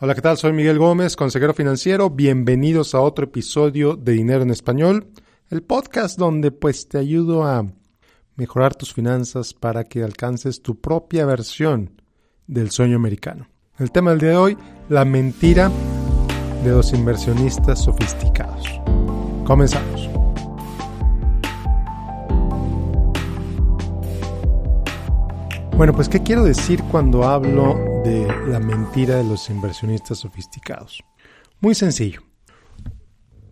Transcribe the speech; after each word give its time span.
Hola, 0.00 0.14
¿qué 0.14 0.22
tal? 0.22 0.36
Soy 0.36 0.52
Miguel 0.52 0.78
Gómez, 0.78 1.16
consejero 1.16 1.54
financiero. 1.54 2.08
Bienvenidos 2.08 2.94
a 2.94 3.00
otro 3.00 3.24
episodio 3.24 3.96
de 3.96 4.12
Dinero 4.12 4.42
en 4.42 4.52
Español, 4.52 5.08
el 5.50 5.64
podcast 5.64 6.16
donde 6.16 6.52
pues 6.52 6.88
te 6.88 6.98
ayudo 6.98 7.42
a 7.42 7.66
mejorar 8.36 8.76
tus 8.76 8.94
finanzas 8.94 9.54
para 9.54 9.82
que 9.82 10.04
alcances 10.04 10.62
tu 10.62 10.80
propia 10.80 11.26
versión 11.26 12.00
del 12.46 12.70
sueño 12.70 12.94
americano. 12.94 13.48
El 13.76 13.90
tema 13.90 14.10
del 14.10 14.20
día 14.20 14.30
de 14.30 14.36
hoy, 14.36 14.58
la 14.88 15.04
mentira 15.04 15.68
de 16.62 16.70
los 16.70 16.92
inversionistas 16.92 17.82
sofisticados. 17.82 18.68
Comenzamos. 19.44 20.27
Bueno, 25.78 25.92
pues 25.92 26.08
¿qué 26.08 26.24
quiero 26.24 26.42
decir 26.42 26.82
cuando 26.90 27.22
hablo 27.22 28.02
de 28.04 28.26
la 28.48 28.58
mentira 28.58 29.14
de 29.14 29.22
los 29.22 29.48
inversionistas 29.48 30.18
sofisticados? 30.18 31.04
Muy 31.60 31.76
sencillo. 31.76 32.22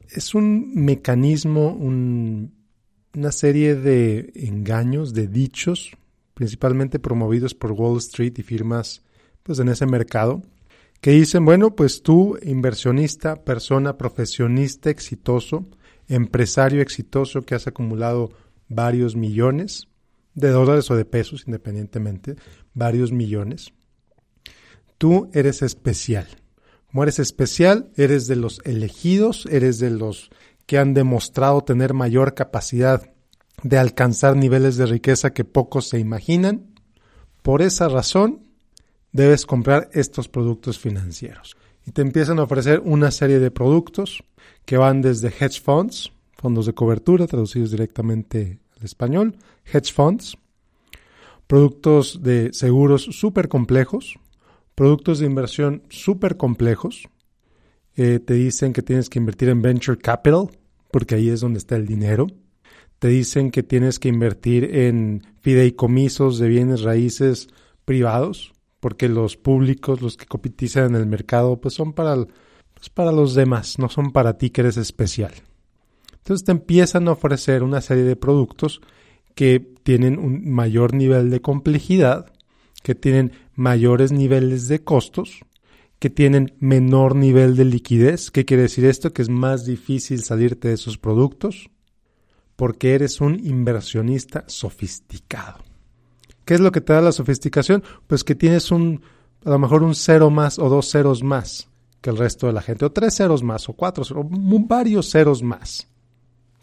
Es 0.08 0.34
un 0.34 0.74
mecanismo, 0.74 1.70
una 1.70 3.30
serie 3.30 3.76
de 3.76 4.32
engaños, 4.34 5.14
de 5.14 5.28
dichos, 5.28 5.92
principalmente 6.34 6.98
promovidos 6.98 7.54
por 7.54 7.70
Wall 7.70 7.98
Street 7.98 8.32
y 8.38 8.42
firmas 8.42 9.04
pues, 9.44 9.60
en 9.60 9.68
ese 9.68 9.86
mercado, 9.86 10.42
que 11.00 11.12
dicen, 11.12 11.44
bueno, 11.44 11.76
pues 11.76 12.02
tú, 12.02 12.40
inversionista, 12.42 13.44
persona 13.44 13.96
profesionista 13.96 14.90
exitoso, 14.90 15.64
empresario 16.08 16.82
exitoso 16.82 17.42
que 17.42 17.54
has 17.54 17.68
acumulado 17.68 18.32
varios 18.68 19.14
millones, 19.14 19.86
de 20.36 20.50
dólares 20.50 20.88
o 20.90 20.96
de 20.96 21.04
pesos, 21.04 21.44
independientemente, 21.46 22.36
varios 22.74 23.10
millones. 23.10 23.72
Tú 24.98 25.28
eres 25.32 25.62
especial. 25.62 26.28
Como 26.86 27.02
eres 27.02 27.18
especial, 27.18 27.90
eres 27.96 28.28
de 28.28 28.36
los 28.36 28.60
elegidos, 28.64 29.46
eres 29.50 29.80
de 29.80 29.90
los 29.90 30.30
que 30.66 30.78
han 30.78 30.94
demostrado 30.94 31.62
tener 31.62 31.94
mayor 31.94 32.34
capacidad 32.34 33.10
de 33.62 33.78
alcanzar 33.78 34.36
niveles 34.36 34.76
de 34.76 34.86
riqueza 34.86 35.32
que 35.32 35.44
pocos 35.44 35.88
se 35.88 35.98
imaginan. 35.98 36.74
Por 37.42 37.62
esa 37.62 37.88
razón, 37.88 38.46
debes 39.12 39.46
comprar 39.46 39.88
estos 39.92 40.28
productos 40.28 40.78
financieros. 40.78 41.56
Y 41.86 41.92
te 41.92 42.02
empiezan 42.02 42.38
a 42.38 42.42
ofrecer 42.42 42.82
una 42.84 43.10
serie 43.10 43.38
de 43.38 43.50
productos 43.50 44.22
que 44.64 44.76
van 44.76 45.00
desde 45.00 45.28
hedge 45.28 45.60
funds, 45.62 46.12
fondos 46.34 46.66
de 46.66 46.74
cobertura 46.74 47.26
traducidos 47.26 47.70
directamente 47.70 48.58
español, 48.82 49.36
hedge 49.72 49.92
funds, 49.92 50.36
productos 51.46 52.22
de 52.22 52.52
seguros 52.52 53.02
súper 53.02 53.48
complejos, 53.48 54.18
productos 54.74 55.18
de 55.18 55.26
inversión 55.26 55.82
súper 55.88 56.36
complejos. 56.36 57.08
Eh, 57.96 58.20
te 58.20 58.34
dicen 58.34 58.72
que 58.72 58.82
tienes 58.82 59.08
que 59.08 59.18
invertir 59.18 59.48
en 59.48 59.62
venture 59.62 59.98
capital, 59.98 60.50
porque 60.90 61.14
ahí 61.14 61.28
es 61.28 61.40
donde 61.40 61.58
está 61.58 61.76
el 61.76 61.86
dinero. 61.86 62.26
Te 62.98 63.08
dicen 63.08 63.50
que 63.50 63.62
tienes 63.62 63.98
que 63.98 64.08
invertir 64.08 64.76
en 64.76 65.22
fideicomisos 65.40 66.38
de 66.38 66.48
bienes 66.48 66.82
raíces 66.82 67.48
privados, 67.84 68.52
porque 68.80 69.08
los 69.08 69.36
públicos, 69.36 70.02
los 70.02 70.16
que 70.16 70.26
cotizan 70.26 70.94
en 70.94 71.00
el 71.00 71.06
mercado, 71.06 71.60
pues 71.60 71.74
son 71.74 71.92
para, 71.92 72.16
pues 72.74 72.90
para 72.92 73.12
los 73.12 73.34
demás, 73.34 73.78
no 73.78 73.88
son 73.88 74.12
para 74.12 74.38
ti 74.38 74.50
que 74.50 74.62
eres 74.62 74.76
especial. 74.76 75.32
Entonces 76.12 76.44
te 76.44 76.52
empiezan 76.52 77.08
a 77.08 77.12
ofrecer 77.12 77.62
una 77.62 77.80
serie 77.80 78.04
de 78.04 78.16
productos 78.16 78.80
que 79.36 79.60
tienen 79.60 80.18
un 80.18 80.50
mayor 80.50 80.94
nivel 80.94 81.30
de 81.30 81.40
complejidad, 81.40 82.32
que 82.82 82.96
tienen 82.96 83.32
mayores 83.54 84.10
niveles 84.10 84.66
de 84.66 84.82
costos, 84.82 85.40
que 85.98 86.10
tienen 86.10 86.54
menor 86.58 87.14
nivel 87.14 87.54
de 87.54 87.66
liquidez. 87.66 88.30
¿Qué 88.30 88.44
quiere 88.44 88.64
decir 88.64 88.86
esto? 88.86 89.12
Que 89.12 89.22
es 89.22 89.28
más 89.28 89.64
difícil 89.64 90.24
salirte 90.24 90.68
de 90.68 90.74
esos 90.74 90.98
productos 90.98 91.70
porque 92.56 92.94
eres 92.94 93.20
un 93.20 93.38
inversionista 93.46 94.44
sofisticado. 94.46 95.62
¿Qué 96.46 96.54
es 96.54 96.60
lo 96.60 96.72
que 96.72 96.80
te 96.80 96.94
da 96.94 97.02
la 97.02 97.12
sofisticación? 97.12 97.84
Pues 98.06 98.24
que 98.24 98.34
tienes 98.34 98.70
un, 98.70 99.02
a 99.44 99.50
lo 99.50 99.58
mejor 99.58 99.82
un 99.82 99.94
cero 99.94 100.30
más 100.30 100.58
o 100.58 100.70
dos 100.70 100.90
ceros 100.90 101.22
más 101.22 101.68
que 102.00 102.08
el 102.08 102.16
resto 102.16 102.46
de 102.46 102.54
la 102.54 102.62
gente, 102.62 102.86
o 102.86 102.92
tres 102.92 103.16
ceros 103.16 103.42
más, 103.42 103.68
o 103.68 103.74
cuatro, 103.74 104.04
o 104.14 104.26
varios 104.60 105.10
ceros 105.10 105.42
más 105.42 105.88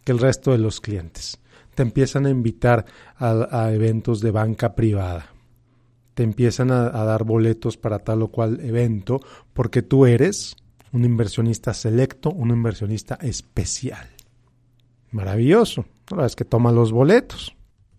que 0.04 0.12
el 0.12 0.20
resto 0.20 0.52
de 0.52 0.58
los 0.58 0.82
clientes. 0.82 1.38
Te 1.76 1.84
empiezan 1.84 2.26
a 2.26 2.30
invitar 2.30 2.86
a, 3.18 3.72
eventos 3.72 4.22
de 4.22 4.32
banca 4.32 4.76
privada. 4.76 5.28
Te 6.14 6.24
empiezan 6.24 6.72
a, 6.72 6.90
dar 6.90 7.24
boletos 7.24 7.78
para 7.78 8.00
tal 8.00 8.22
o 8.22 8.28
cual 8.28 8.60
evento 8.62 9.20
porque 9.54 9.82
tú 9.82 10.06
eres 10.06 10.56
un 10.92 11.06
inversionista 11.06 11.74
selecto, 11.74 12.30
un 12.30 12.52
inversionista 12.52 13.16
especial. 13.22 14.08
Maravilloso. 15.12 15.86
Ahora 16.12 16.28
es 16.28 16.36
que 16.36 16.46
toma 16.46 16.72
los 16.72 16.92
boletos. 16.92 17.56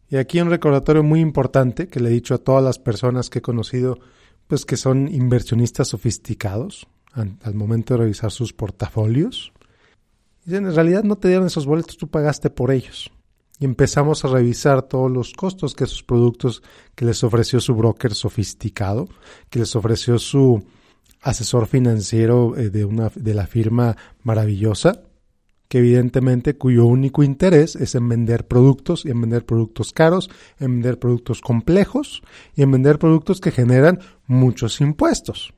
Y 0.09 0.17
aquí 0.17 0.41
un 0.41 0.51
recordatorio 0.51 1.03
muy 1.03 1.21
importante 1.21 1.89
que 1.89 1.99
le 1.99 2.11
he 2.11 2.13
dicho 2.13 2.35
a 2.35 2.39
todas 2.39 2.63
las 2.63 2.79
personas 2.79 3.31
que 3.31 3.41
he 3.41 3.43
conocido, 3.43 3.99
pues 4.47 4.65
que 4.65 4.77
son 4.77 5.09
inversionistas 5.09 5.89
sofisticados 5.89 6.87
al 7.15 7.55
momento 7.55 7.95
de 7.95 7.99
revisar 7.99 8.31
sus 8.31 8.53
portafolios. 8.53 9.53
Dicen, 10.45 10.67
en 10.67 10.75
realidad 10.75 11.05
no 11.05 11.17
te 11.17 11.29
dieron 11.29 11.47
esos 11.47 11.67
boletos, 11.67 11.97
tú 11.97 12.09
pagaste 12.09 12.51
por 12.51 12.71
ellos. 12.71 13.11
Y 13.59 13.65
empezamos 13.65 14.25
a 14.25 14.29
revisar 14.29 14.83
todos 14.83 15.11
los 15.11 15.33
costos 15.33 15.75
que 15.75 15.85
esos 15.85 16.03
productos 16.03 16.63
que 16.95 17.05
les 17.05 17.23
ofreció 17.23 17.61
su 17.61 17.75
broker 17.75 18.15
sofisticado, 18.15 19.09
que 19.49 19.61
les 19.61 19.77
ofreció 19.77 20.19
su 20.19 20.65
asesor 21.23 21.67
financiero 21.67 22.57
eh, 22.57 22.71
de, 22.71 22.85
una, 22.85 23.11
de 23.15 23.35
la 23.35 23.47
firma 23.47 23.97
maravillosa, 24.23 25.03
que 25.69 25.79
evidentemente 25.79 26.57
cuyo 26.57 26.85
único 26.85 27.23
interés 27.23 27.77
es 27.77 27.95
en 27.95 28.09
vender 28.09 28.47
productos 28.47 29.05
y 29.05 29.11
en 29.11 29.21
vender 29.21 29.47
productos 29.47 29.93
caros, 29.93 30.31
en 30.59 30.73
vender 30.73 30.99
productos 30.99 31.41
complejos 31.41 32.23
y 32.55 32.63
en 32.63 32.71
vender 32.71 32.99
productos 32.99 33.41
que 33.41 33.51
generan 33.51 34.01
muchos 34.27 34.81
impuestos 34.81 35.55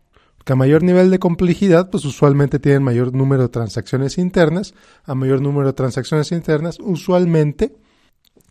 que 0.46 0.52
a 0.52 0.56
mayor 0.56 0.84
nivel 0.84 1.10
de 1.10 1.18
complejidad, 1.18 1.90
pues 1.90 2.04
usualmente 2.04 2.60
tienen 2.60 2.84
mayor 2.84 3.12
número 3.12 3.42
de 3.42 3.48
transacciones 3.48 4.16
internas. 4.16 4.74
A 5.04 5.16
mayor 5.16 5.42
número 5.42 5.66
de 5.66 5.72
transacciones 5.72 6.30
internas, 6.30 6.78
usualmente 6.78 7.74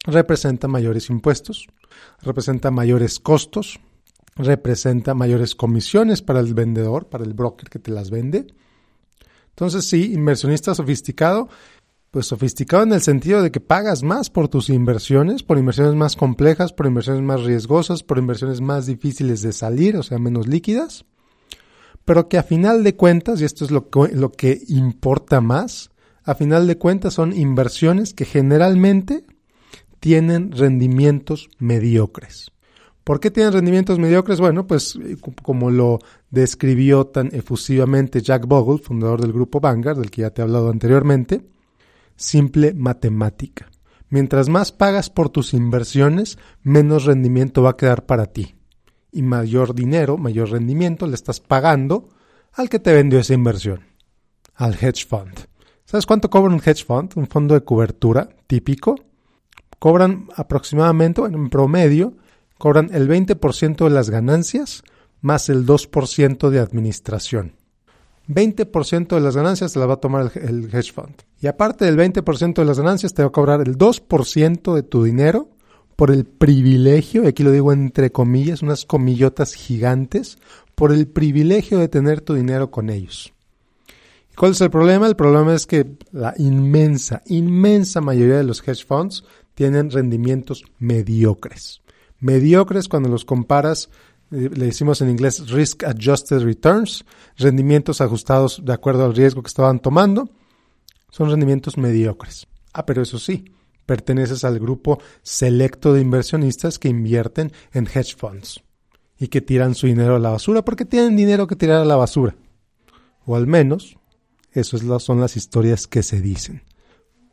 representa 0.06 0.68
mayores 0.68 1.10
impuestos, 1.10 1.68
representa 2.22 2.72
mayores 2.72 3.20
costos, 3.20 3.80
representa 4.36 5.14
mayores 5.14 5.56
comisiones 5.56 6.22
para 6.22 6.40
el 6.40 6.54
vendedor, 6.54 7.08
para 7.08 7.24
el 7.24 7.34
broker 7.34 7.70
que 7.70 7.80
te 7.80 7.92
las 7.92 8.10
vende. 8.10 8.48
Entonces, 9.50 9.88
sí, 9.88 10.14
inversionista 10.14 10.76
sofisticado, 10.76 11.48
pues 12.12 12.28
sofisticado 12.28 12.84
en 12.84 12.94
el 12.94 13.02
sentido 13.02 13.42
de 13.42 13.52
que 13.52 13.62
pagas 13.62 14.04
más 14.04 14.30
por 14.30 14.48
tus 14.48 14.70
inversiones, 14.70 15.44
por 15.44 15.58
inversiones 15.58 15.96
más 15.96 16.16
complejas, 16.16 16.74
por 16.74 16.86
inversiones 16.86 17.24
más 17.24 17.44
riesgosas, 17.44 18.04
por 18.04 18.18
inversiones 18.18 18.62
más 18.62 18.86
difíciles 18.86 19.42
de 19.42 19.54
salir, 19.54 19.98
o 19.98 20.04
sea, 20.04 20.18
menos 20.20 20.48
líquidas 20.48 21.06
pero 22.06 22.30
que 22.30 22.38
a 22.38 22.44
final 22.44 22.84
de 22.84 22.96
cuentas, 22.96 23.42
y 23.42 23.46
esto 23.46 23.66
es 23.66 23.72
lo 23.72 23.90
que, 23.90 24.16
lo 24.16 24.32
que 24.32 24.62
importa 24.68 25.42
más, 25.42 25.90
a 26.24 26.36
final 26.36 26.68
de 26.68 26.78
cuentas 26.78 27.16
son 27.16 27.34
inversiones 27.34 28.14
que 28.14 28.26
generalmente 28.26 29.26
tienen 30.06 30.52
rendimientos 30.52 31.50
mediocres. 31.58 32.52
¿Por 33.04 33.20
qué 33.20 33.32
tienen 33.32 33.54
rendimientos 33.54 33.98
mediocres? 33.98 34.40
Bueno, 34.40 34.68
pues 34.68 35.00
como 35.42 35.72
lo 35.72 35.98
describió 36.30 37.08
tan 37.08 37.34
efusivamente 37.34 38.22
Jack 38.22 38.46
Bogle, 38.46 38.78
fundador 38.78 39.20
del 39.20 39.34
grupo 39.34 39.60
Vanguard, 39.60 39.98
del 39.98 40.12
que 40.12 40.22
ya 40.22 40.30
te 40.30 40.42
he 40.42 40.44
hablado 40.44 40.70
anteriormente, 40.70 41.42
simple 42.16 42.76
matemática. 42.76 43.72
Mientras 44.10 44.48
más 44.48 44.72
pagas 44.72 45.10
por 45.10 45.30
tus 45.30 45.56
inversiones, 45.56 46.38
menos 46.62 47.06
rendimiento 47.06 47.64
va 47.64 47.72
a 47.72 47.78
quedar 47.78 48.06
para 48.06 48.28
ti 48.28 48.54
y 49.12 49.24
mayor 49.24 49.74
dinero, 49.74 50.20
mayor 50.20 50.52
rendimiento 50.52 51.08
le 51.08 51.16
estás 51.16 51.40
pagando 51.40 52.10
al 52.54 52.70
que 52.70 52.78
te 52.78 52.94
vendió 52.94 53.18
esa 53.18 53.34
inversión, 53.34 53.80
al 54.54 54.76
hedge 54.76 55.08
fund. 55.08 55.34
¿Sabes 55.84 56.06
cuánto 56.06 56.30
cobra 56.30 56.54
un 56.54 56.62
hedge 56.64 56.86
fund, 56.86 57.14
un 57.16 57.26
fondo 57.26 57.56
de 57.56 57.64
cobertura 57.64 58.30
típico? 58.46 58.98
Cobran 59.80 60.28
aproximadamente, 60.36 61.22
en 61.22 61.50
promedio, 61.50 62.14
cobran 62.58 62.90
el 62.94 63.08
20% 63.08 63.84
de 63.84 63.90
las 63.90 64.10
ganancias 64.10 64.84
más 65.22 65.50
el 65.50 65.66
2% 65.66 66.50
de 66.50 66.60
administración. 66.60 67.54
20% 68.28 69.08
de 69.08 69.20
las 69.20 69.36
ganancias 69.36 69.74
te 69.74 69.80
las 69.80 69.90
va 69.90 69.94
a 69.94 70.00
tomar 70.00 70.32
el, 70.36 70.66
hedge 70.74 70.92
fund. 70.94 71.16
Y 71.40 71.48
aparte 71.48 71.86
del 71.86 71.98
20% 71.98 72.56
de 72.56 72.66
las 72.66 72.80
ganancias 72.80 73.14
te 73.14 73.22
va 73.22 73.30
a 73.30 73.32
cobrar 73.32 73.62
el 73.62 73.78
2% 73.78 74.76
de 74.76 74.84
tu 74.84 75.04
dinero 75.04 75.50
por 75.96 76.12
el 76.12 76.26
privilegio, 76.26 77.24
y 77.24 77.28
aquí 77.28 77.44
lo 77.44 77.52
digo 77.52 77.72
entre 77.72 78.12
comillas, 78.12 78.62
unas 78.62 78.86
comillotas 78.86 79.54
gigantes, 79.54 80.38
por 80.76 80.92
el 80.92 81.08
privilegio 81.08 81.80
de 81.80 81.88
tener 81.88 82.22
tu 82.22 82.34
dinero 82.34 82.70
con 82.70 82.90
ellos. 82.90 83.34
¿Y 84.32 84.36
cuál 84.36 84.52
es 84.52 84.62
el 84.62 84.70
problema? 84.70 85.08
El 85.08 85.16
problema 85.16 85.54
es 85.54 85.66
que 85.66 85.86
la 86.12 86.34
inmensa, 86.38 87.22
inmensa 87.28 88.02
mayoría 88.02 88.38
de 88.38 88.44
los 88.44 88.68
hedge 88.68 88.86
funds 88.86 89.24
tienen 89.56 89.90
rendimientos 89.90 90.64
mediocres. 90.78 91.82
Mediocres 92.20 92.88
cuando 92.88 93.10
los 93.10 93.26
comparas 93.26 93.90
le 94.30 94.66
decimos 94.66 95.02
en 95.02 95.10
inglés 95.10 95.50
Risk 95.50 95.84
Adjusted 95.84 96.42
Returns, 96.42 97.06
rendimientos 97.38 98.02
ajustados 98.02 98.62
de 98.64 98.74
acuerdo 98.74 99.06
al 99.06 99.16
riesgo 99.16 99.42
que 99.42 99.48
estaban 99.48 99.80
tomando, 99.80 100.30
son 101.10 101.30
rendimientos 101.30 101.78
mediocres. 101.78 102.48
Ah, 102.74 102.86
pero 102.86 103.02
eso 103.02 103.20
sí, 103.20 103.46
perteneces 103.86 104.44
al 104.44 104.60
grupo 104.60 105.00
selecto 105.22 105.94
de 105.94 106.02
inversionistas 106.02 106.80
que 106.80 106.90
invierten 106.90 107.52
en 107.72 107.88
hedge 107.88 108.16
funds 108.18 108.62
y 109.18 109.28
que 109.28 109.42
tiran 109.42 109.76
su 109.76 109.88
dinero 109.88 110.16
a 110.16 110.20
la 110.20 110.32
basura 110.32 110.66
porque 110.66 110.86
tienen 110.86 111.16
dinero 111.16 111.48
que 111.48 111.56
tirar 111.56 111.82
a 111.82 111.86
la 111.86 111.96
basura. 111.96 112.36
O 113.26 113.36
al 113.36 113.48
menos, 113.48 113.98
eso 114.52 115.00
son 115.00 115.22
las 115.22 115.38
historias 115.38 115.88
que 115.88 116.04
se 116.04 116.20
dicen. 116.20 116.64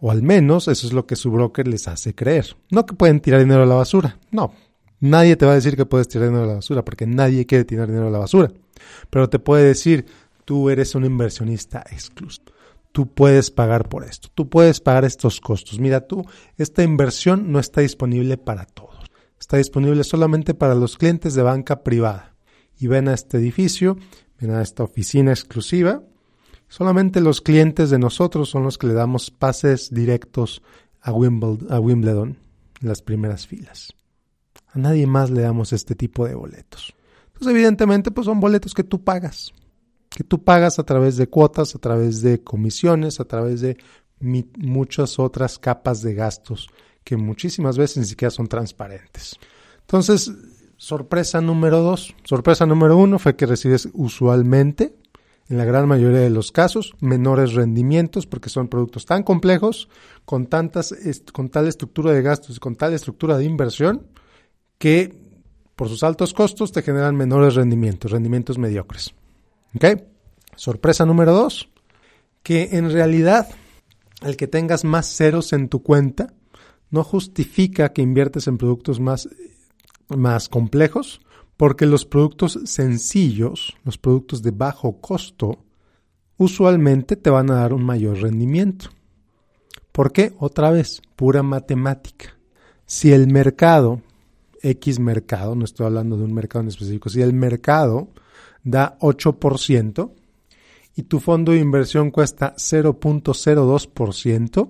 O 0.05 0.11
al 0.11 0.21
menos 0.21 0.67
eso 0.67 0.85
es 0.85 0.93
lo 0.93 1.07
que 1.07 1.15
su 1.15 1.31
broker 1.31 1.69
les 1.69 1.87
hace 1.87 2.13
creer. 2.13 2.57
No 2.73 2.85
que 2.85 2.93
pueden 2.93 3.21
tirar 3.21 3.39
dinero 3.39 3.63
a 3.63 3.67
la 3.67 3.77
basura. 3.77 4.19
No, 4.33 4.53
nadie 4.99 5.37
te 5.37 5.47
va 5.47 5.53
a 5.53 5.55
decir 5.55 5.77
que 5.77 5.87
puedes 5.87 6.09
tirar 6.09 6.27
dinero 6.27 6.43
a 6.43 6.49
la 6.49 6.55
basura 6.55 6.85
porque 6.85 7.07
nadie 7.07 7.47
quiere 7.47 7.65
tirar 7.65 7.87
dinero 7.87 8.09
a 8.09 8.11
la 8.11 8.19
basura. 8.19 8.51
Pero 9.11 9.31
te 9.31 9.39
puede 9.39 9.65
decir, 9.65 10.07
tú 10.45 10.71
eres 10.71 10.97
un 10.97 11.05
inversionista 11.05 11.85
exclusivo. 11.89 12.51
Tú 12.91 13.15
puedes 13.15 13.53
pagar 13.53 13.89
por 13.89 14.03
esto. 14.03 14.29
Tú 14.35 14.49
puedes 14.49 14.81
pagar 14.81 15.05
estos 15.05 15.41
costos. 15.41 15.79
Mira 15.79 16.01
tú, 16.01 16.27
esta 16.59 16.83
inversión 16.83 17.53
no 17.53 17.61
está 17.61 17.81
disponible 17.81 18.37
para 18.39 18.65
todos. 18.65 19.09
Está 19.39 19.59
disponible 19.59 20.03
solamente 20.03 20.53
para 20.53 20.75
los 20.75 20.99
clientes 20.99 21.35
de 21.35 21.43
banca 21.43 21.85
privada. 21.85 22.35
Y 22.77 22.89
ven 22.89 23.07
a 23.07 23.15
este 23.15 23.37
edificio, 23.37 23.97
ven 24.41 24.51
a 24.51 24.63
esta 24.63 24.83
oficina 24.83 25.31
exclusiva 25.31 26.03
Solamente 26.73 27.21
los 27.21 27.43
clientes 27.43 27.91
de 27.91 27.99
nosotros 27.99 28.49
son 28.49 28.63
los 28.63 28.79
que 28.79 28.87
le 28.87 28.95
damos 28.95 29.31
pases 29.31 29.93
directos 29.93 30.63
a 31.03 31.13
Wimbledon, 31.13 32.39
en 32.81 32.89
las 32.89 33.03
primeras 33.03 33.47
filas. 33.47 33.93
A 34.69 34.79
nadie 34.79 35.07
más 35.07 35.29
le 35.29 35.43
damos 35.43 35.75
este 35.75 35.95
tipo 35.95 36.27
de 36.27 36.35
boletos. 36.35 36.95
Entonces, 37.27 37.49
evidentemente, 37.49 38.11
pues 38.11 38.25
son 38.25 38.41
boletos 38.41 38.73
que 38.73 38.85
tú 38.85 39.05
pagas. 39.05 39.53
Que 40.09 40.25
tú 40.25 40.43
pagas 40.43 40.79
a 40.79 40.85
través 40.85 41.19
de 41.19 41.29
cuotas, 41.29 41.75
a 41.75 41.79
través 41.79 42.23
de 42.23 42.43
comisiones, 42.43 43.21
a 43.21 43.27
través 43.27 43.61
de 43.61 43.77
muchas 44.19 45.19
otras 45.19 45.59
capas 45.59 46.01
de 46.01 46.15
gastos 46.15 46.71
que 47.05 47.19
muchísimas 47.19 47.77
veces 47.77 47.99
ni 47.99 48.05
siquiera 48.07 48.31
son 48.31 48.47
transparentes. 48.47 49.37
Entonces, 49.83 50.33
sorpresa 50.79 51.43
número 51.43 51.83
dos. 51.83 52.15
Sorpresa 52.25 52.65
número 52.65 52.97
uno 52.97 53.19
fue 53.19 53.37
que 53.37 53.45
recibes 53.45 53.91
usualmente 53.93 54.97
en 55.49 55.59
la 55.59 55.65
gran 55.65 55.87
mayoría 55.89 56.21
de 56.21 56.31
los 56.31 56.53
casos, 56.53 56.95
menores 57.01 57.55
rendimientos 57.55 58.27
porque 58.27 58.49
son 58.49 58.69
productos 58.69 59.07
tan 59.07 59.23
complejos, 59.23 59.89
con, 60.25 60.47
tantas, 60.47 60.95
con 61.33 61.49
tal 61.49 61.69
estructura 61.69 62.13
de 62.13 62.23
gastos 62.23 62.57
y 62.57 62.61
con 62.61 62.77
tal 62.77 62.95
estructura 62.95 63.37
de 63.37 63.45
inversión, 63.45 64.07
que 64.79 65.15
por 65.77 65.89
sus 65.89 66.03
altos 66.03 66.33
costos 66.33 66.73
te 66.73 66.83
generan 66.83 67.17
menores 67.17 67.55
rendimientos, 67.55 68.11
rendimientos 68.11 68.59
mediocres. 68.59 69.15
Sorpresa 70.55 71.07
número 71.07 71.33
dos, 71.33 71.71
que 72.43 72.71
en 72.73 72.91
realidad 72.91 73.49
el 74.23 74.37
que 74.37 74.47
tengas 74.47 74.85
más 74.85 75.07
ceros 75.07 75.53
en 75.53 75.69
tu 75.69 75.83
cuenta 75.83 76.35
no 76.91 77.05
justifica 77.05 77.93
que 77.93 78.03
inviertes 78.03 78.47
en 78.47 78.59
productos 78.59 79.01
más, 79.01 79.29
más 80.09 80.49
complejos, 80.49 81.21
porque 81.57 81.87
los 81.87 82.05
productos 82.05 82.59
sencillos, 82.65 83.77
los 83.85 83.99
productos 83.99 84.43
de 84.43 84.51
bajo 84.51 85.01
costo, 85.01 85.65
usualmente 86.37 87.17
te 87.17 87.31
van 87.31 87.51
a 87.51 87.57
dar 87.57 87.73
un 87.73 87.85
mayor 87.85 88.21
rendimiento. 88.21 88.91
¿Por 89.93 90.13
qué? 90.13 90.35
Otra 90.39 90.71
vez, 90.71 91.01
pura 91.17 91.43
matemática. 91.43 92.37
Si 92.87 93.13
el 93.13 93.29
mercado, 93.29 94.01
X 94.63 94.99
mercado, 94.99 95.55
no 95.55 95.65
estoy 95.65 95.87
hablando 95.87 96.17
de 96.17 96.25
un 96.25 96.35
mercado 96.35 96.63
en 96.63 96.69
específico, 96.69 97.09
si 97.09 97.23
el 97.23 97.33
mercado 97.33 98.09
da 98.65 98.99
8% 99.01 100.11
y 100.95 101.05
tu 101.05 101.21
fondo 101.21 101.53
de 101.53 101.59
inversión 101.59 102.11
cuesta 102.11 102.55
0.02%, 102.57 104.69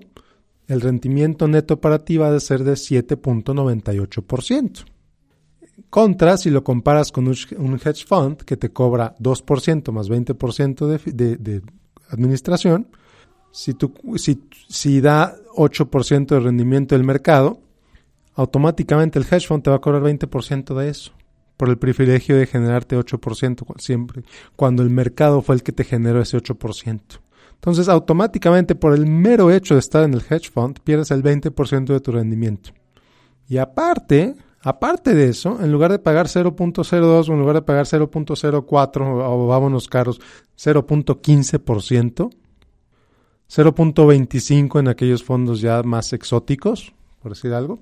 el 0.67 0.81
rendimiento 0.81 1.47
neto 1.47 1.81
para 1.81 2.05
ti 2.05 2.17
va 2.17 2.33
a 2.33 2.39
ser 2.39 2.63
de 2.63 2.73
7.98%. 2.73 4.85
Contra, 5.89 6.37
si 6.37 6.49
lo 6.49 6.63
comparas 6.63 7.11
con 7.11 7.27
un, 7.27 7.79
hedge 7.83 8.05
fund 8.05 8.37
que 8.37 8.57
te 8.57 8.71
cobra 8.71 9.15
2% 9.19 9.91
más 9.91 10.09
20% 10.09 10.87
de, 10.87 11.37
de, 11.37 11.61
administración, 12.09 12.87
si, 13.51 13.75
si, 14.15 14.43
si 14.67 15.01
da 15.01 15.35
8% 15.55 16.27
de 16.27 16.39
rendimiento 16.39 16.95
del 16.95 17.03
mercado, 17.03 17.59
automáticamente 18.35 19.19
el 19.19 19.25
hedge 19.25 19.47
fund 19.47 19.63
te 19.63 19.69
va 19.69 19.77
a 19.77 19.81
cobrar 19.81 20.03
20% 20.03 20.75
de 20.75 20.89
eso, 20.89 21.11
por 21.57 21.69
el 21.69 21.77
privilegio 21.77 22.37
de 22.37 22.47
generarte 22.47 22.97
8% 22.97 23.79
siempre, 23.79 24.23
cuando 24.55 24.83
el 24.83 24.89
mercado 24.89 25.41
fue 25.41 25.55
el 25.55 25.63
que 25.63 25.71
te 25.71 25.83
generó 25.83 26.21
ese 26.21 26.37
8%. 26.37 26.99
Entonces, 27.63 27.87
automáticamente, 27.87 28.75
por 28.75 28.93
el 28.93 29.05
mero 29.05 29.49
hecho 29.49 29.75
de 29.75 29.79
estar 29.79 30.03
en 30.03 30.13
el 30.13 30.23
hedge 30.29 30.51
fund, 30.51 30.79
pierdes 30.83 31.11
el 31.11 31.23
20% 31.23 31.85
de 31.85 31.99
tu 32.01 32.11
rendimiento. 32.11 32.71
Y 33.47 33.57
aparte, 33.57 34.35
Aparte 34.63 35.13
de 35.13 35.27
eso, 35.27 35.59
en 35.61 35.73
lugar 35.73 35.91
de 35.91 35.99
pagar 35.99 36.27
0.02 36.27 37.27
o 37.27 37.33
en 37.33 37.39
lugar 37.39 37.55
de 37.55 37.61
pagar 37.63 37.85
0.04 37.85 39.01
o, 39.01 39.47
vámonos 39.47 39.89
caros, 39.89 40.21
0.15%, 40.57 42.29
0.25 43.49 44.79
en 44.79 44.87
aquellos 44.87 45.23
fondos 45.23 45.59
ya 45.59 45.83
más 45.83 46.13
exóticos, 46.13 46.93
por 47.21 47.33
decir 47.33 47.53
algo, 47.53 47.79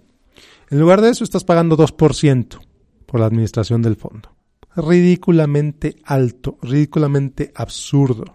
en 0.72 0.80
lugar 0.80 1.02
de 1.02 1.10
eso 1.10 1.24
estás 1.24 1.44
pagando 1.44 1.78
2% 1.78 2.60
por 3.06 3.20
la 3.20 3.28
administración 3.28 3.84
del 3.84 3.96
fondo. 3.96 4.30
Ridículamente 4.76 5.98
alto, 6.04 6.58
ridículamente 6.64 7.52
absurdo. 7.54 8.26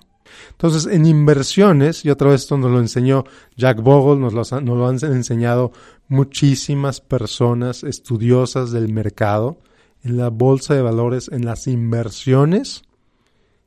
Entonces, 0.50 0.86
en 0.92 1.06
inversiones, 1.06 2.04
y 2.04 2.10
otra 2.10 2.30
vez 2.30 2.42
esto 2.42 2.58
nos 2.58 2.70
lo 2.70 2.78
enseñó 2.78 3.24
Jack 3.56 3.80
Bogle, 3.80 4.20
nos 4.20 4.34
lo, 4.34 4.60
nos 4.60 4.78
lo 4.78 4.86
han 4.86 4.98
enseñado 5.14 5.72
muchísimas 6.08 7.00
personas 7.00 7.84
estudiosas 7.84 8.70
del 8.70 8.92
mercado, 8.92 9.58
en 10.02 10.16
la 10.16 10.30
bolsa 10.30 10.74
de 10.74 10.82
valores, 10.82 11.28
en 11.32 11.44
las 11.44 11.66
inversiones, 11.66 12.82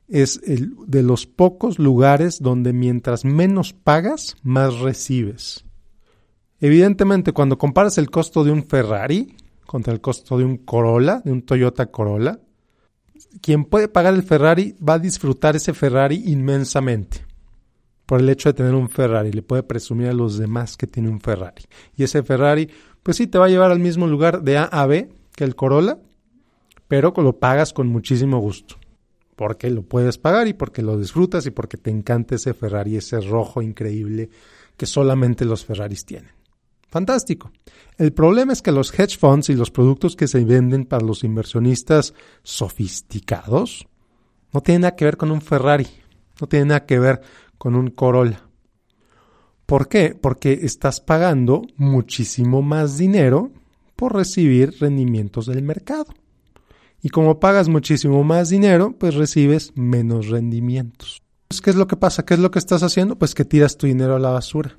es 0.08 0.40
el 0.44 0.74
de 0.86 1.02
los 1.02 1.26
pocos 1.26 1.78
lugares 1.78 2.40
donde 2.42 2.72
mientras 2.72 3.24
menos 3.24 3.72
pagas, 3.72 4.36
más 4.42 4.78
recibes. 4.78 5.64
Evidentemente, 6.60 7.32
cuando 7.32 7.58
comparas 7.58 7.98
el 7.98 8.10
costo 8.10 8.42
de 8.42 8.50
un 8.50 8.64
Ferrari 8.64 9.36
contra 9.66 9.92
el 9.92 10.00
costo 10.00 10.36
de 10.36 10.44
un 10.44 10.56
Corolla, 10.58 11.20
de 11.24 11.32
un 11.32 11.42
Toyota 11.42 11.86
Corolla, 11.86 12.40
quien 13.40 13.64
puede 13.64 13.88
pagar 13.88 14.14
el 14.14 14.22
Ferrari 14.22 14.74
va 14.86 14.94
a 14.94 14.98
disfrutar 14.98 15.56
ese 15.56 15.72
Ferrari 15.74 16.22
inmensamente 16.26 17.29
por 18.10 18.18
el 18.18 18.28
hecho 18.28 18.48
de 18.48 18.54
tener 18.54 18.74
un 18.74 18.88
Ferrari. 18.88 19.30
Le 19.30 19.40
puede 19.40 19.62
presumir 19.62 20.08
a 20.08 20.12
los 20.12 20.36
demás 20.36 20.76
que 20.76 20.88
tiene 20.88 21.08
un 21.08 21.20
Ferrari. 21.20 21.62
Y 21.96 22.02
ese 22.02 22.24
Ferrari, 22.24 22.68
pues 23.04 23.16
sí, 23.16 23.28
te 23.28 23.38
va 23.38 23.44
a 23.44 23.48
llevar 23.48 23.70
al 23.70 23.78
mismo 23.78 24.08
lugar 24.08 24.42
de 24.42 24.58
A 24.58 24.64
a 24.64 24.84
B 24.86 25.12
que 25.36 25.44
el 25.44 25.54
Corolla, 25.54 25.96
pero 26.88 27.14
lo 27.18 27.38
pagas 27.38 27.72
con 27.72 27.86
muchísimo 27.86 28.40
gusto. 28.40 28.74
Porque 29.36 29.70
lo 29.70 29.82
puedes 29.82 30.18
pagar 30.18 30.48
y 30.48 30.54
porque 30.54 30.82
lo 30.82 30.98
disfrutas 30.98 31.46
y 31.46 31.52
porque 31.52 31.76
te 31.76 31.92
encanta 31.92 32.34
ese 32.34 32.52
Ferrari, 32.52 32.96
ese 32.96 33.20
rojo 33.20 33.62
increíble 33.62 34.28
que 34.76 34.86
solamente 34.86 35.44
los 35.44 35.64
Ferraris 35.64 36.04
tienen. 36.04 36.32
Fantástico. 36.88 37.52
El 37.96 38.12
problema 38.12 38.52
es 38.52 38.60
que 38.60 38.72
los 38.72 38.92
hedge 38.92 39.18
funds 39.18 39.50
y 39.50 39.54
los 39.54 39.70
productos 39.70 40.16
que 40.16 40.26
se 40.26 40.44
venden 40.44 40.84
para 40.84 41.06
los 41.06 41.22
inversionistas 41.22 42.12
sofisticados 42.42 43.86
no 44.52 44.62
tienen 44.62 44.80
nada 44.80 44.96
que 44.96 45.04
ver 45.04 45.16
con 45.16 45.30
un 45.30 45.42
Ferrari, 45.42 45.86
no 46.40 46.48
tienen 46.48 46.68
nada 46.68 46.86
que 46.86 46.98
ver 46.98 47.20
con 47.60 47.76
un 47.76 47.90
Corolla. 47.90 48.48
¿Por 49.66 49.86
qué? 49.88 50.16
Porque 50.18 50.60
estás 50.62 51.02
pagando 51.02 51.60
muchísimo 51.76 52.62
más 52.62 52.96
dinero 52.96 53.50
por 53.96 54.14
recibir 54.16 54.74
rendimientos 54.80 55.44
del 55.44 55.62
mercado. 55.62 56.06
Y 57.02 57.10
como 57.10 57.38
pagas 57.38 57.68
muchísimo 57.68 58.24
más 58.24 58.48
dinero, 58.48 58.96
pues 58.98 59.14
recibes 59.14 59.76
menos 59.76 60.28
rendimientos. 60.28 61.22
¿Qué 61.62 61.68
es 61.68 61.76
lo 61.76 61.86
que 61.86 61.96
pasa? 61.96 62.24
¿Qué 62.24 62.32
es 62.32 62.40
lo 62.40 62.50
que 62.50 62.58
estás 62.58 62.82
haciendo? 62.82 63.18
Pues 63.18 63.34
que 63.34 63.44
tiras 63.44 63.76
tu 63.76 63.86
dinero 63.86 64.16
a 64.16 64.18
la 64.18 64.30
basura. 64.30 64.78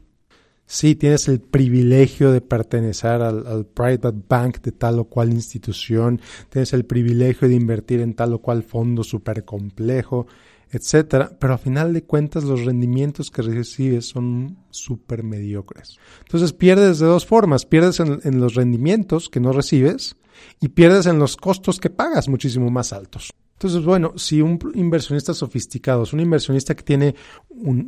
Sí, 0.65 0.95
tienes 0.95 1.27
el 1.27 1.41
privilegio 1.41 2.31
de 2.31 2.39
pertenecer 2.39 3.21
al, 3.21 3.65
private 3.65 4.17
bank 4.29 4.61
de 4.61 4.71
tal 4.71 4.99
o 4.99 5.05
cual 5.05 5.31
institución, 5.31 6.21
tienes 6.49 6.71
el 6.71 6.85
privilegio 6.85 7.49
de 7.49 7.55
invertir 7.55 7.99
en 7.99 8.13
tal 8.13 8.33
o 8.33 8.39
cual 8.39 8.63
fondo 8.63 9.03
súper 9.03 9.43
complejo, 9.43 10.27
etcétera, 10.71 11.37
pero 11.37 11.53
a 11.53 11.57
final 11.57 11.93
de 11.93 12.03
cuentas 12.03 12.45
los 12.45 12.63
rendimientos 12.63 13.29
que 13.29 13.41
recibes 13.41 14.07
son 14.07 14.57
súper 14.69 15.23
mediocres. 15.23 15.97
Entonces 16.21 16.53
pierdes 16.53 16.99
de 16.99 17.07
dos 17.07 17.25
formas, 17.25 17.65
pierdes 17.65 17.99
en, 17.99 18.39
los 18.39 18.55
rendimientos 18.55 19.27
que 19.27 19.41
no 19.41 19.51
recibes 19.51 20.15
y 20.61 20.69
pierdes 20.69 21.05
en 21.05 21.19
los 21.19 21.35
costos 21.35 21.79
que 21.79 21.89
pagas 21.89 22.29
muchísimo 22.29 22.69
más 22.69 22.93
altos. 22.93 23.33
Entonces, 23.53 23.83
bueno, 23.83 24.13
si 24.15 24.41
un 24.41 24.57
inversionista 24.73 25.33
sofisticado 25.35 26.03
es 26.03 26.13
un 26.13 26.19
inversionista 26.21 26.73
que 26.73 26.83
tiene 26.83 27.15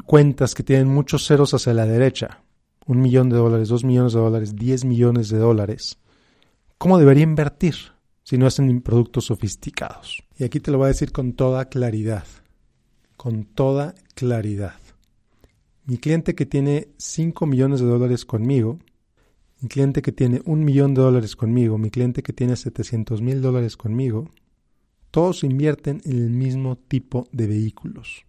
cuentas 0.05 0.53
que 0.53 0.61
tienen 0.61 0.87
muchos 0.87 1.25
ceros 1.25 1.53
hacia 1.53 1.73
la 1.73 1.87
derecha, 1.87 2.42
un 2.85 3.01
millón 3.01 3.29
de 3.29 3.37
dólares, 3.37 3.69
dos 3.69 3.83
millones 3.83 4.13
de 4.13 4.19
dólares, 4.19 4.55
diez 4.55 4.85
millones 4.85 5.29
de 5.29 5.37
dólares, 5.37 5.97
¿cómo 6.77 6.97
debería 6.97 7.23
invertir? 7.23 7.75
sino 8.23 8.47
es 8.47 8.59
en 8.59 8.81
productos 8.81 9.25
sofisticados. 9.25 10.23
Y 10.37 10.43
aquí 10.43 10.59
te 10.59 10.71
lo 10.71 10.77
voy 10.77 10.85
a 10.85 10.87
decir 10.89 11.11
con 11.11 11.33
toda 11.33 11.65
claridad, 11.65 12.25
con 13.17 13.45
toda 13.45 13.95
claridad. 14.15 14.79
Mi 15.85 15.97
cliente 15.97 16.33
que 16.33 16.45
tiene 16.45 16.87
5 16.97 17.45
millones 17.45 17.81
de 17.81 17.87
dólares 17.87 18.25
conmigo, 18.25 18.79
mi 19.59 19.67
cliente 19.67 20.01
que 20.01 20.13
tiene 20.13 20.41
un 20.45 20.63
millón 20.63 20.93
de 20.93 21.01
dólares 21.01 21.35
conmigo, 21.35 21.77
mi 21.77 21.89
cliente 21.89 22.23
que 22.23 22.33
tiene 22.33 22.55
700 22.55 23.21
mil 23.21 23.41
dólares 23.41 23.75
conmigo, 23.77 24.29
todos 25.11 25.43
invierten 25.43 26.01
en 26.05 26.13
el 26.13 26.29
mismo 26.29 26.77
tipo 26.77 27.27
de 27.31 27.47
vehículos. 27.47 28.25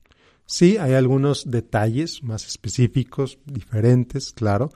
Sí, 0.47 0.77
hay 0.77 0.93
algunos 0.93 1.51
detalles 1.51 2.23
más 2.23 2.47
específicos, 2.47 3.39
diferentes, 3.47 4.33
claro, 4.33 4.71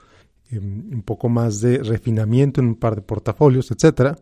em, 0.49 0.91
un 0.91 1.03
poco 1.03 1.29
más 1.29 1.61
de 1.61 1.77
refinamiento 1.83 2.59
en 2.59 2.67
un 2.67 2.75
par 2.75 2.95
de 2.95 3.01
portafolios, 3.01 3.69
etcétera. 3.69 4.17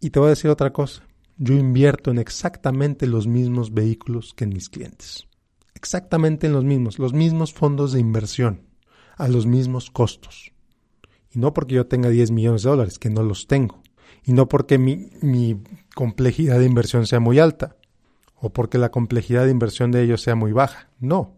Y 0.00 0.10
te 0.10 0.18
voy 0.18 0.26
a 0.28 0.30
decir 0.30 0.50
otra 0.50 0.72
cosa. 0.72 1.04
Yo 1.36 1.54
invierto 1.54 2.10
en 2.10 2.18
exactamente 2.18 3.06
los 3.06 3.26
mismos 3.26 3.72
vehículos 3.72 4.34
que 4.34 4.44
en 4.44 4.50
mis 4.50 4.68
clientes. 4.68 5.26
Exactamente 5.74 6.48
en 6.48 6.52
los 6.52 6.64
mismos, 6.64 6.98
los 6.98 7.12
mismos 7.12 7.52
fondos 7.52 7.92
de 7.92 8.00
inversión, 8.00 8.62
a 9.16 9.28
los 9.28 9.46
mismos 9.46 9.90
costos. 9.90 10.52
Y 11.32 11.38
no 11.38 11.54
porque 11.54 11.76
yo 11.76 11.86
tenga 11.86 12.08
10 12.08 12.32
millones 12.32 12.64
de 12.64 12.70
dólares, 12.70 12.98
que 12.98 13.08
no 13.08 13.22
los 13.22 13.46
tengo. 13.46 13.82
Y 14.24 14.32
no 14.32 14.48
porque 14.48 14.78
mi 14.78 15.62
complejidad 15.94 16.58
de 16.58 16.66
inversión 16.66 17.06
sea 17.06 17.20
muy 17.20 17.38
alta 17.38 17.76
o 18.40 18.50
porque 18.50 18.78
la 18.78 18.90
complejidad 18.90 19.44
de 19.44 19.50
inversión 19.50 19.92
de 19.92 20.02
ellos 20.02 20.22
sea 20.22 20.34
muy 20.34 20.52
baja. 20.52 20.88
No, 20.98 21.36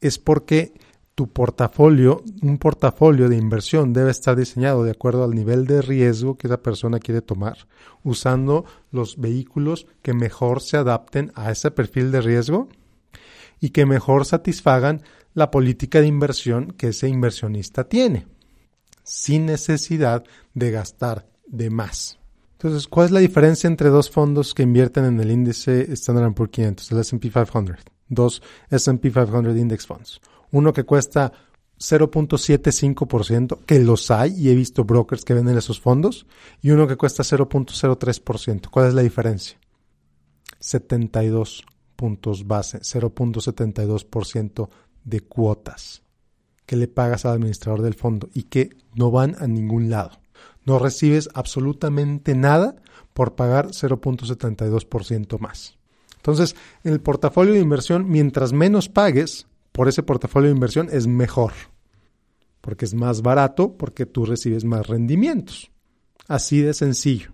es 0.00 0.18
porque 0.18 0.72
tu 1.14 1.28
portafolio, 1.28 2.22
un 2.42 2.58
portafolio 2.58 3.28
de 3.28 3.36
inversión 3.36 3.92
debe 3.92 4.10
estar 4.10 4.36
diseñado 4.36 4.82
de 4.84 4.90
acuerdo 4.90 5.24
al 5.24 5.30
nivel 5.30 5.66
de 5.66 5.80
riesgo 5.80 6.36
que 6.36 6.48
esa 6.48 6.62
persona 6.62 6.98
quiere 6.98 7.22
tomar, 7.22 7.68
usando 8.02 8.64
los 8.90 9.18
vehículos 9.18 9.86
que 10.02 10.12
mejor 10.12 10.60
se 10.60 10.76
adapten 10.76 11.32
a 11.34 11.52
ese 11.52 11.70
perfil 11.70 12.10
de 12.10 12.20
riesgo 12.20 12.68
y 13.60 13.70
que 13.70 13.86
mejor 13.86 14.24
satisfagan 14.24 15.02
la 15.34 15.50
política 15.50 16.00
de 16.00 16.06
inversión 16.06 16.72
que 16.72 16.88
ese 16.88 17.08
inversionista 17.08 17.84
tiene, 17.84 18.26
sin 19.04 19.46
necesidad 19.46 20.24
de 20.54 20.70
gastar 20.70 21.26
de 21.46 21.70
más. 21.70 22.18
Entonces, 22.64 22.88
¿cuál 22.88 23.04
es 23.04 23.10
la 23.10 23.20
diferencia 23.20 23.68
entre 23.68 23.90
dos 23.90 24.10
fondos 24.10 24.54
que 24.54 24.62
invierten 24.62 25.04
en 25.04 25.20
el 25.20 25.30
índice 25.30 25.92
Standard 25.92 26.32
Poor's 26.32 26.50
500, 26.50 26.92
el 26.92 26.98
S&P 26.98 27.30
500? 27.30 27.84
Dos 28.08 28.42
S&P 28.70 29.12
500 29.12 29.54
Index 29.54 29.86
Funds. 29.86 30.22
Uno 30.50 30.72
que 30.72 30.84
cuesta 30.84 31.30
0.75%, 31.78 33.66
que 33.66 33.80
los 33.80 34.10
hay 34.10 34.32
y 34.32 34.48
he 34.48 34.54
visto 34.54 34.82
brokers 34.84 35.26
que 35.26 35.34
venden 35.34 35.58
esos 35.58 35.78
fondos, 35.78 36.26
y 36.62 36.70
uno 36.70 36.88
que 36.88 36.96
cuesta 36.96 37.22
0.03%. 37.22 38.70
¿Cuál 38.70 38.88
es 38.88 38.94
la 38.94 39.02
diferencia? 39.02 39.58
72 40.58 41.66
puntos 41.96 42.46
base, 42.46 42.78
0.72% 42.78 44.70
de 45.04 45.20
cuotas 45.20 46.02
que 46.64 46.76
le 46.76 46.88
pagas 46.88 47.26
al 47.26 47.32
administrador 47.32 47.82
del 47.82 47.92
fondo 47.92 48.30
y 48.32 48.44
que 48.44 48.70
no 48.94 49.10
van 49.10 49.36
a 49.38 49.46
ningún 49.46 49.90
lado. 49.90 50.23
No 50.64 50.78
recibes 50.78 51.28
absolutamente 51.34 52.34
nada 52.34 52.76
por 53.12 53.34
pagar 53.34 53.68
0.72% 53.68 55.38
más. 55.38 55.76
Entonces, 56.16 56.56
en 56.84 56.92
el 56.94 57.00
portafolio 57.00 57.52
de 57.52 57.60
inversión, 57.60 58.08
mientras 58.08 58.52
menos 58.52 58.88
pagues 58.88 59.46
por 59.72 59.88
ese 59.88 60.02
portafolio 60.02 60.48
de 60.48 60.54
inversión, 60.54 60.88
es 60.90 61.06
mejor. 61.06 61.52
Porque 62.62 62.86
es 62.86 62.94
más 62.94 63.20
barato, 63.20 63.76
porque 63.76 64.06
tú 64.06 64.24
recibes 64.24 64.64
más 64.64 64.86
rendimientos. 64.86 65.70
Así 66.26 66.62
de 66.62 66.72
sencillo. 66.72 67.33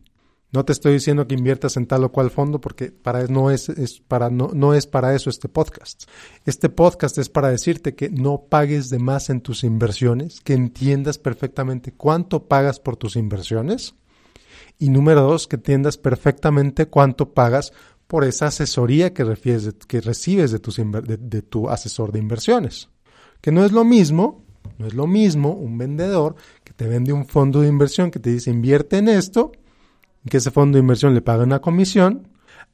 No 0.52 0.64
te 0.64 0.72
estoy 0.72 0.94
diciendo 0.94 1.28
que 1.28 1.36
inviertas 1.36 1.76
en 1.76 1.86
tal 1.86 2.02
o 2.02 2.10
cual 2.10 2.30
fondo 2.30 2.60
porque 2.60 2.90
para, 2.90 3.26
no, 3.28 3.52
es, 3.52 3.70
para, 4.08 4.30
no, 4.30 4.50
no 4.52 4.74
es 4.74 4.86
para 4.86 5.14
eso 5.14 5.30
este 5.30 5.48
podcast. 5.48 6.04
Este 6.44 6.68
podcast 6.68 7.18
es 7.18 7.28
para 7.28 7.50
decirte 7.50 7.94
que 7.94 8.10
no 8.10 8.46
pagues 8.48 8.90
de 8.90 8.98
más 8.98 9.30
en 9.30 9.42
tus 9.42 9.62
inversiones, 9.62 10.40
que 10.40 10.54
entiendas 10.54 11.18
perfectamente 11.18 11.92
cuánto 11.92 12.48
pagas 12.48 12.80
por 12.80 12.96
tus 12.96 13.14
inversiones 13.14 13.94
y 14.78 14.88
número 14.88 15.22
dos, 15.22 15.46
que 15.46 15.56
entiendas 15.56 15.98
perfectamente 15.98 16.86
cuánto 16.86 17.32
pagas 17.32 17.72
por 18.08 18.24
esa 18.24 18.46
asesoría 18.46 19.14
que, 19.14 19.22
refieres, 19.22 19.72
que 19.86 20.00
recibes 20.00 20.50
de, 20.50 20.58
tus, 20.58 20.76
de, 20.78 21.16
de 21.16 21.42
tu 21.42 21.68
asesor 21.68 22.10
de 22.10 22.18
inversiones. 22.18 22.88
Que 23.40 23.52
no 23.52 23.64
es 23.64 23.70
lo 23.70 23.84
mismo, 23.84 24.44
no 24.78 24.86
es 24.88 24.94
lo 24.94 25.06
mismo 25.06 25.52
un 25.52 25.78
vendedor 25.78 26.34
que 26.64 26.72
te 26.72 26.88
vende 26.88 27.12
un 27.12 27.24
fondo 27.24 27.60
de 27.60 27.68
inversión 27.68 28.10
que 28.10 28.18
te 28.18 28.30
dice 28.30 28.50
invierte 28.50 28.98
en 28.98 29.08
esto 29.08 29.52
que 30.28 30.36
ese 30.36 30.50
fondo 30.50 30.76
de 30.76 30.80
inversión 30.80 31.14
le 31.14 31.22
paga 31.22 31.44
una 31.44 31.60
comisión 31.60 32.28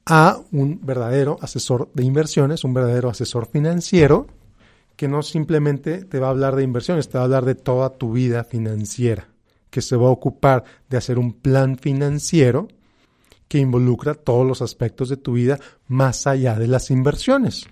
a 0.04 0.40
un 0.52 0.80
verdadero 0.82 1.38
asesor 1.40 1.90
de 1.94 2.04
inversiones, 2.04 2.64
un 2.64 2.74
verdadero 2.74 3.10
asesor 3.10 3.46
financiero, 3.46 4.26
que 4.96 5.08
no 5.08 5.22
simplemente 5.22 6.04
te 6.04 6.18
va 6.18 6.28
a 6.28 6.30
hablar 6.30 6.56
de 6.56 6.62
inversiones, 6.62 7.08
te 7.08 7.18
va 7.18 7.22
a 7.22 7.24
hablar 7.24 7.44
de 7.44 7.54
toda 7.54 7.90
tu 7.90 8.12
vida 8.12 8.44
financiera, 8.44 9.28
que 9.70 9.82
se 9.82 9.96
va 9.96 10.06
a 10.06 10.12
ocupar 10.12 10.64
de 10.88 10.96
hacer 10.96 11.18
un 11.18 11.34
plan 11.34 11.76
financiero 11.76 12.68
que 13.48 13.58
involucra 13.58 14.14
todos 14.14 14.46
los 14.46 14.62
aspectos 14.62 15.08
de 15.08 15.16
tu 15.16 15.34
vida 15.34 15.58
más 15.86 16.26
allá 16.26 16.58
de 16.58 16.66
las 16.66 16.90
inversiones. 16.90 17.66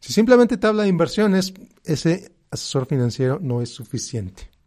Si 0.00 0.12
simplemente 0.12 0.56
te 0.56 0.66
habla 0.66 0.84
de 0.84 0.88
inversiones, 0.90 1.52
ese 1.84 2.32
asesor 2.50 2.86
financiero 2.86 3.38
no 3.42 3.60
es 3.60 3.70
suficiente 3.70 4.57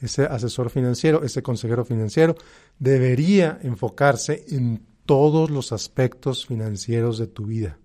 ese 0.00 0.24
asesor 0.24 0.70
financiero, 0.70 1.22
ese 1.24 1.42
consejero 1.42 1.84
financiero, 1.84 2.36
debería 2.78 3.58
enfocarse 3.62 4.44
en 4.48 4.86
todos 5.06 5.50
los 5.50 5.72
aspectos 5.72 6.46
financieros 6.46 7.18
de 7.18 7.26
tu 7.26 7.46
vida. 7.46 7.78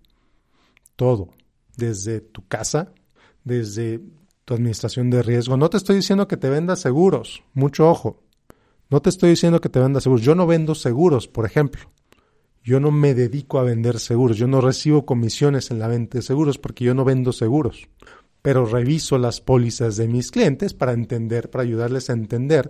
Todo, 0.96 1.30
desde 1.78 2.20
tu 2.22 2.48
casa, 2.48 2.92
desde 3.44 4.02
tu 4.46 4.54
administración 4.54 5.10
de 5.10 5.24
riesgo. 5.24 5.58
No 5.58 5.70
te 5.70 5.78
estoy 5.78 5.96
diciendo 5.96 6.28
que 6.28 6.38
te 6.38 6.50
vendas 6.50 6.82
seguros, 6.82 7.44
mucho 7.54 7.90
ojo. 7.90 8.22
No 8.90 9.02
te 9.02 9.10
estoy 9.10 9.32
diciendo 9.32 9.60
que 9.62 9.70
te 9.70 9.80
vendas 9.80 10.04
seguros. 10.04 10.24
Yo 10.24 10.36
no 10.36 10.46
vendo 10.46 10.76
seguros, 10.76 11.28
por 11.28 11.46
ejemplo. 11.46 11.90
Yo 12.64 12.80
no 12.80 12.92
me 12.92 13.14
dedico 13.14 13.58
a 13.58 13.64
vender 13.64 14.00
seguros. 14.00 14.38
Yo 14.38 14.48
no 14.48 14.62
recibo 14.62 15.06
comisiones 15.06 15.72
en 15.72 15.80
la 15.80 15.88
venta 15.88 16.20
de 16.20 16.22
seguros 16.22 16.60
porque 16.60 16.86
yo 16.86 16.94
no 16.94 17.04
vendo 17.04 17.32
seguros 17.34 17.88
pero 18.44 18.66
reviso 18.66 19.18
las 19.18 19.42
pólizas 19.42 19.96
de 19.96 20.08
mis 20.08 20.30
clientes 20.30 20.74
para 20.76 20.92
entender, 20.92 21.50
para 21.50 21.64
ayudarles 21.64 22.10
a 22.10 22.14
entender 22.14 22.70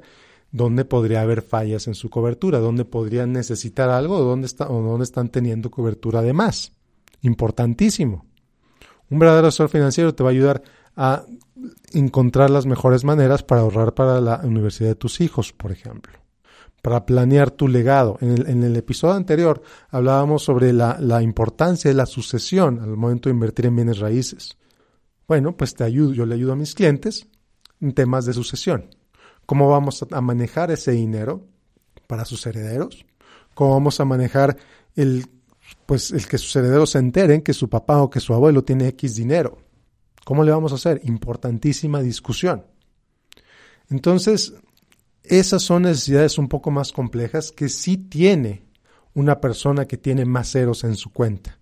dónde 0.52 0.86
podría 0.86 1.22
haber 1.22 1.42
fallas 1.42 1.88
en 1.88 1.96
su 1.96 2.12
cobertura, 2.12 2.60
dónde 2.60 2.86
podrían 2.86 3.34
necesitar 3.34 3.90
algo 3.90 4.18
o 4.18 4.24
dónde, 4.24 4.48
o 4.60 4.82
dónde 4.82 5.04
están 5.04 5.30
teniendo 5.30 5.72
cobertura 5.72 6.22
de 6.22 6.32
más. 6.32 6.74
Importantísimo. 7.24 8.24
Un 9.10 9.18
verdadero 9.18 9.48
asesor 9.48 9.70
financiero 9.70 10.14
te 10.14 10.24
va 10.24 10.30
a 10.30 10.32
ayudar 10.32 10.62
a 10.96 11.26
encontrar 11.92 12.52
las 12.52 12.68
mejores 12.68 13.04
maneras 13.04 13.42
para 13.42 13.62
ahorrar 13.62 13.96
para 13.96 14.22
la 14.22 14.42
universidad 14.44 14.90
de 14.90 14.96
tus 14.96 15.22
hijos, 15.22 15.54
por 15.54 15.72
ejemplo. 15.72 16.14
Para 16.84 17.04
planear 17.04 17.50
tu 17.50 17.68
legado. 17.68 18.20
En 18.22 18.64
el, 18.64 18.76
episodio 18.76 19.16
anterior 19.16 19.64
hablábamos 19.90 20.44
sobre 20.44 20.72
la, 20.72 20.98
la 21.00 21.24
importancia 21.24 21.90
de 21.90 21.96
la 21.96 22.06
sucesión 22.06 22.80
al 22.80 22.96
momento 22.96 23.30
de 23.30 23.34
invertir 23.34 23.66
en 23.66 23.76
bienes 23.76 23.98
raíces. 23.98 24.56
Bueno, 25.28 25.56
pues 25.56 25.74
te 25.76 25.84
ayudo, 25.84 26.14
yo 26.14 26.26
le 26.26 26.36
ayudo 26.36 26.54
a 26.54 26.56
mis 26.58 26.76
clientes 26.76 27.28
en 27.80 27.94
temas 27.94 28.26
de 28.26 28.34
sucesión. 28.34 28.90
¿Cómo 29.46 29.70
vamos 29.70 30.06
a 30.10 30.22
manejar 30.22 30.72
ese 30.72 30.92
dinero 30.92 31.46
para 32.08 32.26
sus 32.26 32.46
herederos? 32.46 33.06
¿Cómo 33.54 33.72
vamos 33.72 34.00
a 34.00 34.06
manejar 34.06 34.58
el, 34.96 35.26
pues, 35.86 36.12
el 36.12 36.28
que 36.28 36.38
sus 36.38 36.56
herederos 36.56 36.92
se 36.92 37.00
enteren 37.00 37.42
que 37.42 37.54
su 37.54 37.70
papá 37.70 38.02
o 38.02 38.10
que 38.10 38.20
su 38.20 38.34
abuelo 38.34 38.64
tiene 38.64 38.88
X 38.90 39.16
dinero? 39.16 39.58
¿Cómo 40.26 40.44
le 40.44 40.52
vamos 40.52 40.72
a 40.72 40.76
hacer? 40.76 41.02
Importantísima 41.04 42.02
discusión. 42.02 42.66
Entonces, 43.90 44.54
esas 45.24 45.62
son 45.62 45.84
necesidades 45.84 46.38
un 46.38 46.48
poco 46.48 46.72
más 46.72 46.92
complejas 46.92 47.52
que 47.52 47.70
sí 47.70 47.98
tiene 47.98 48.66
una 49.14 49.40
persona 49.40 49.86
que 49.86 49.98
tiene 49.98 50.26
más 50.26 50.52
ceros 50.52 50.84
en 50.84 50.96
su 50.96 51.12
cuenta. 51.12 51.60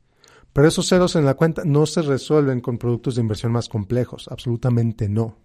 Pero 0.54 0.68
esos 0.68 0.88
ceros 0.88 1.16
en 1.16 1.26
la 1.26 1.36
cuenta 1.36 1.64
no 1.66 1.86
se 1.86 2.02
resuelven 2.02 2.60
con 2.60 2.78
productos 2.78 3.16
de 3.16 3.22
inversión 3.22 3.52
más 3.52 3.70
complejos, 3.70 4.28
absolutamente 4.30 5.08
no. 5.08 5.38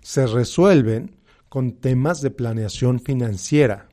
Se 0.00 0.26
resuelven 0.26 1.16
con 1.48 1.72
temas 1.72 2.22
de 2.22 2.30
planeación 2.30 3.00
financiera 3.00 3.88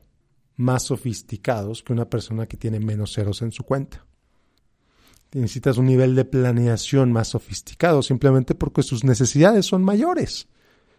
más 0.56 0.84
sofisticados 0.84 1.82
que 1.82 1.92
una 1.92 2.08
persona 2.08 2.46
que 2.46 2.56
tiene 2.56 2.80
menos 2.80 3.14
ceros 3.14 3.42
en 3.42 3.50
su 3.50 3.64
cuenta. 3.64 4.06
Necesitas 5.32 5.78
un 5.78 5.86
nivel 5.86 6.14
de 6.14 6.24
planeación 6.24 7.12
más 7.12 7.28
sofisticado 7.28 8.02
simplemente 8.02 8.54
porque 8.54 8.82
sus 8.82 9.04
necesidades 9.04 9.66
son 9.66 9.84
mayores, 9.84 10.48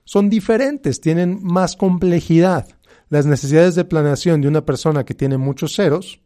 son 0.04 0.30
diferentes, 0.30 1.02
tienen 1.02 1.40
más 1.44 1.76
complejidad. 1.76 2.68
Las 3.10 3.26
necesidades 3.26 3.76
de 3.76 3.86
planeación 3.86 4.42
de 4.42 4.48
una 4.48 4.66
persona 4.66 5.04
que 5.04 5.14
tiene 5.14 5.38
muchos 5.38 5.76
ceros, 5.76 6.22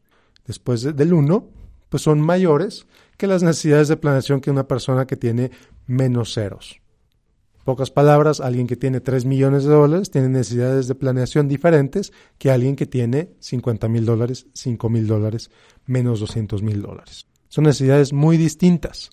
después 0.46 0.84
del 0.84 1.14
1, 1.14 1.50
pues 1.90 2.04
son 2.04 2.22
mayores 2.22 2.86
que 3.18 3.28
las 3.28 3.44
necesidades 3.44 3.88
de 3.88 3.98
planeación 3.98 4.42
que 4.42 4.52
una 4.52 4.68
persona 4.68 5.06
que 5.08 5.16
tiene 5.16 5.52
menos 5.88 6.34
ceros. 6.34 6.82
Pocas 7.66 7.90
palabras, 7.90 8.42
alguien 8.42 8.68
que 8.68 8.76
tiene 8.76 9.00
3 9.02 9.26
millones 9.26 9.64
de 9.64 9.72
dólares 9.72 10.12
tiene 10.12 10.30
necesidades 10.30 10.88
de 10.88 10.94
planeación 10.94 11.48
diferentes 11.48 12.14
que 12.38 12.52
alguien 12.52 12.76
que 12.76 12.86
tiene 12.86 13.32
50 13.40 13.88
mil 13.88 14.06
dólares, 14.06 14.46
5 14.54 14.88
mil 14.90 15.08
dólares, 15.08 15.50
menos 15.88 16.20
200 16.20 16.62
mil 16.62 16.84
dólares. 16.84 17.26
Son 17.50 17.64
necesidades 17.64 18.14
muy 18.14 18.38
distintas. 18.38 19.10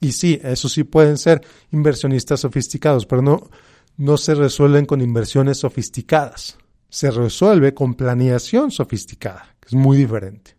Y 0.00 0.12
sí, 0.12 0.38
eso 0.44 0.68
sí 0.68 0.84
pueden 0.84 1.18
ser 1.18 1.40
inversionistas 1.72 2.38
sofisticados, 2.40 3.04
pero 3.04 3.20
no, 3.20 3.50
no 3.96 4.16
se 4.16 4.36
resuelven 4.36 4.86
con 4.86 5.00
inversiones 5.00 5.58
sofisticadas. 5.58 6.56
Se 6.88 7.10
resuelve 7.10 7.74
con 7.74 7.94
planeación 7.94 8.70
sofisticada, 8.70 9.56
que 9.58 9.66
es 9.68 9.74
muy 9.74 9.96
diferente. 9.96 10.56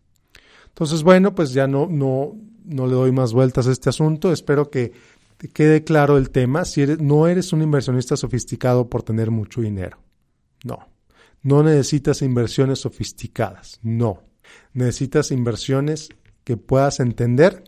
Entonces, 0.68 1.02
bueno, 1.02 1.34
pues 1.34 1.54
ya 1.54 1.66
no, 1.66 1.86
no, 1.86 2.36
no 2.64 2.86
le 2.86 2.94
doy 2.94 3.12
más 3.12 3.32
vueltas 3.32 3.66
a 3.66 3.72
este 3.72 3.88
asunto. 3.88 4.32
Espero 4.32 4.70
que 4.70 4.92
te 5.36 5.48
quede 5.48 5.84
claro 5.84 6.16
el 6.16 6.30
tema. 6.30 6.64
Si 6.64 6.82
eres, 6.82 7.00
no 7.00 7.26
eres 7.26 7.52
un 7.52 7.62
inversionista 7.62 8.16
sofisticado 8.16 8.88
por 8.88 9.02
tener 9.02 9.30
mucho 9.30 9.60
dinero. 9.60 9.98
No. 10.64 10.88
No 11.42 11.62
necesitas 11.62 12.22
inversiones 12.22 12.80
sofisticadas. 12.80 13.80
No. 13.82 14.22
Necesitas 14.74 15.30
inversiones 15.30 16.10
que 16.44 16.56
puedas 16.56 17.00
entender. 17.00 17.64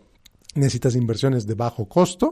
Necesitas 0.55 0.95
inversiones 0.95 1.47
de 1.47 1.55
bajo 1.55 1.87
costo. 1.87 2.31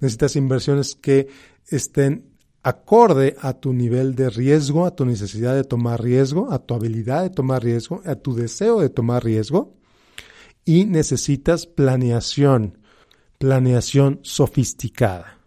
Necesitas 0.00 0.36
inversiones 0.36 0.94
que 0.94 1.28
estén 1.68 2.36
acorde 2.62 3.36
a 3.40 3.52
tu 3.54 3.72
nivel 3.72 4.16
de 4.16 4.28
riesgo, 4.28 4.86
a 4.86 4.96
tu 4.96 5.04
necesidad 5.04 5.54
de 5.54 5.62
tomar 5.62 6.02
riesgo, 6.02 6.50
a 6.50 6.58
tu 6.58 6.74
habilidad 6.74 7.22
de 7.22 7.30
tomar 7.30 7.62
riesgo, 7.62 8.02
a 8.04 8.16
tu 8.16 8.34
deseo 8.34 8.80
de 8.80 8.88
tomar 8.88 9.22
riesgo. 9.22 9.75
Y 10.66 10.84
necesitas 10.84 11.64
planeación 11.64 12.76
Planeación 13.38 14.20
sofisticada. 14.22 15.38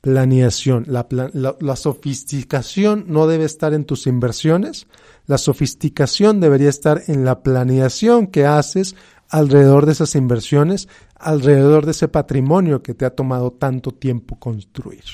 Planeación. 0.00 0.84
La, 0.88 1.06
la, 1.32 1.76
sofisticación 1.76 3.04
no 3.06 3.26
debe 3.28 3.44
estar 3.44 3.72
en 3.72 3.84
tus 3.84 4.06
inversiones. 4.06 4.88
La 5.26 5.38
sofisticación 5.38 6.40
debería 6.40 6.68
estar 6.68 7.02
en 7.06 7.24
la 7.24 7.42
planeación 7.42 8.26
que 8.26 8.46
haces 8.46 8.96
alrededor 9.28 9.86
de 9.86 9.92
esas 9.92 10.14
inversiones, 10.16 10.88
alrededor 11.14 11.84
de 11.84 11.92
ese 11.92 12.08
patrimonio 12.08 12.82
que 12.82 12.94
te 12.94 13.04
ha 13.04 13.10
tomado 13.10 13.52
tanto 13.52 13.92
tiempo 13.92 14.38
construir. 14.38 15.04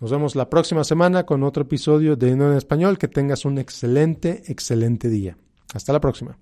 Nos 0.00 0.10
vemos 0.12 0.36
la 0.36 0.48
próxima 0.48 0.84
semana 0.84 1.26
con 1.26 1.42
otro 1.42 1.64
episodio 1.64 2.14
de 2.14 2.28
Dinero 2.28 2.52
en 2.52 2.58
Español. 2.58 2.98
Que 2.98 3.08
tengas 3.08 3.44
un 3.44 3.58
excelente, 3.58 4.44
excelente 4.46 5.08
día. 5.08 5.36
Hasta 5.74 5.92
la 5.92 6.00
próxima. 6.00 6.38